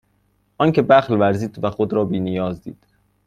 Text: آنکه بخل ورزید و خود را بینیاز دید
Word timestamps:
آنکه 0.57 0.81
بخل 0.81 1.13
ورزید 1.17 1.63
و 1.63 1.69
خود 1.71 1.93
را 1.93 2.05
بینیاز 2.05 2.61
دید 2.61 2.87